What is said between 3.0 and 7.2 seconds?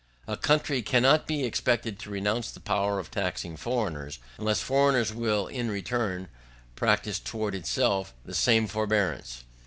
taxing foreigners, unless foreigners will in return practise